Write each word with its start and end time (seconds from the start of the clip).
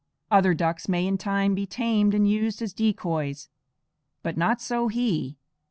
Other 0.31 0.55
ducks 0.55 0.89
may 0.89 1.05
in 1.05 1.19
time 1.19 1.53
be 1.53 1.67
tamed 1.67 2.15
and 2.15 2.27
used 2.27 2.59
as 2.63 2.73
decoys; 2.73 3.49
but 4.23 4.35
not 4.35 4.59
so 4.59 4.87
he. 4.87 5.37